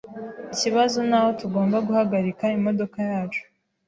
[0.53, 3.41] Ikibazo ni aho tugomba guhagarika imodoka yacu.